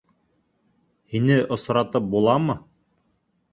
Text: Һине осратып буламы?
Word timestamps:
Һине 1.13 1.37
осратып 1.57 2.09
буламы? 2.17 2.59